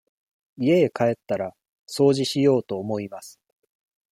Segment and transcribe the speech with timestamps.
[0.57, 1.53] 家へ帰ったら、
[1.87, 3.39] 掃除しようと思います。